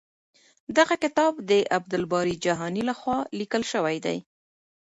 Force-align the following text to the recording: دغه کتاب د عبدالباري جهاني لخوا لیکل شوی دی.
دغه 0.77 0.95
کتاب 1.03 1.33
د 1.49 1.51
عبدالباري 1.77 2.35
جهاني 2.45 2.81
لخوا 2.89 3.17
لیکل 3.39 3.63
شوی 3.71 3.97
دی. 4.05 4.17